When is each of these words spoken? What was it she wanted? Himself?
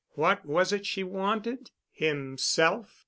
What 0.15 0.47
was 0.47 0.73
it 0.73 0.87
she 0.87 1.03
wanted? 1.03 1.69
Himself? 1.91 2.99